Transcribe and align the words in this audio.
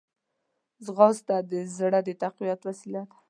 ځغاسته 0.85 1.35
د 1.51 1.53
زړه 1.77 1.99
د 2.07 2.09
تقویت 2.23 2.59
وسیله 2.69 3.01
ده 3.09 3.13